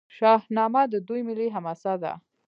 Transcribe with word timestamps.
شاهنامه 0.17 0.83
د 0.93 0.95
دوی 1.07 1.21
ملي 1.27 1.47
حماسه 1.55 1.93
ده. 2.03 2.13